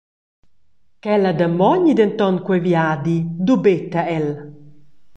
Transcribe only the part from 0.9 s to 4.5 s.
Ch’ella damogni denton quei viadi dubeta el.